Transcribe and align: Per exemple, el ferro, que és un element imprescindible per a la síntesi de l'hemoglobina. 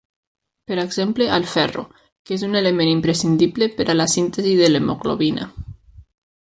Per 0.69 0.77
exemple, 0.83 1.27
el 1.37 1.45
ferro, 1.51 1.83
que 2.29 2.33
és 2.39 2.47
un 2.49 2.61
element 2.63 2.91
imprescindible 2.95 3.69
per 3.79 3.89
a 3.91 3.97
la 4.01 4.09
síntesi 4.17 4.59
de 4.63 4.73
l'hemoglobina. 4.75 5.49